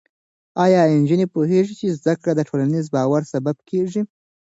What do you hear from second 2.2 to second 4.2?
کړه د ټولنیز باور سبب کېږي؟